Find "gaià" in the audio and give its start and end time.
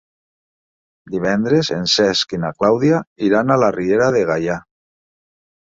4.33-4.61